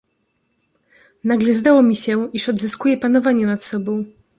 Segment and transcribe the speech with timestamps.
[1.23, 4.05] "Nagle zdało mi się, iż odzyskuje panowanie nad sobą."